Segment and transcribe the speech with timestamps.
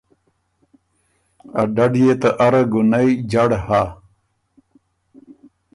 [1.61, 3.83] ا ډډ يې ته اره ګُونئ جړ هۀ